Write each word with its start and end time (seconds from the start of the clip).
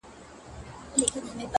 رحمت 0.97 1.17
الله 1.17 1.33
درد 1.33 1.49